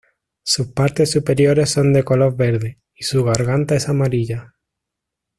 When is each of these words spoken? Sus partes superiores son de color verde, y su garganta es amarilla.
Sus 0.41 0.69
partes 0.69 1.11
superiores 1.11 1.69
son 1.69 1.93
de 1.93 2.03
color 2.03 2.35
verde, 2.35 2.79
y 2.95 3.03
su 3.03 3.23
garganta 3.23 3.75
es 3.75 3.87
amarilla. 3.87 4.55